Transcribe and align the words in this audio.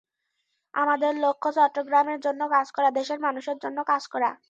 আমাদের 0.73 1.13
লক্ষ্য 1.17 1.49
চট্টগ্রামের 1.51 2.19
জন্য 2.19 2.41
কাজ 2.49 2.67
করা, 2.71 2.89
দেশের 2.91 3.19
মানুষের 3.19 3.57
জন্য 3.57 3.77
কাজ 3.87 4.03
করা। 4.07 4.31